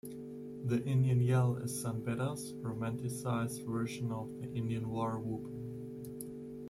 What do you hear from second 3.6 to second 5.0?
version of the Indian